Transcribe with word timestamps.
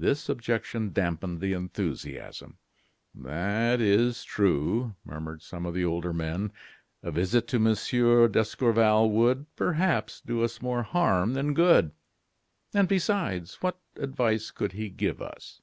This 0.00 0.28
objection 0.28 0.92
dampened 0.92 1.40
the 1.40 1.52
enthusiasm. 1.52 2.58
"That 3.14 3.80
is 3.80 4.24
true," 4.24 4.96
murmured 5.04 5.42
some 5.42 5.64
of 5.64 5.74
the 5.74 5.84
older 5.84 6.12
men; 6.12 6.52
"a 7.04 7.12
visit 7.12 7.46
to 7.46 7.60
Monsieur 7.60 8.26
d'Escorval 8.26 9.08
would, 9.12 9.46
perhaps, 9.54 10.20
do 10.20 10.42
us 10.42 10.60
more 10.60 10.82
harm 10.82 11.34
than 11.34 11.54
good. 11.54 11.92
And, 12.74 12.88
besides, 12.88 13.62
what 13.62 13.78
advice 13.94 14.50
could 14.50 14.72
he 14.72 14.90
give 14.90 15.22
us?" 15.22 15.60